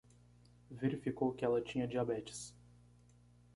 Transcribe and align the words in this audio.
Verificou 0.71 1.31
que 1.31 1.45
ela 1.45 1.61
tinha 1.61 1.87
diabetes 1.87 2.55